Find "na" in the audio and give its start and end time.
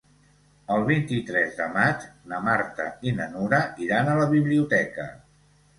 2.33-2.41, 3.21-3.31